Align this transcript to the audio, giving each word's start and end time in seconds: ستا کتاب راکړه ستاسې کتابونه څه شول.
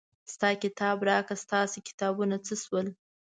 ستا 0.33 0.49
کتاب 0.63 0.97
راکړه 1.09 1.35
ستاسې 1.45 1.79
کتابونه 1.87 2.35
څه 2.45 2.53
شول. 2.63 2.87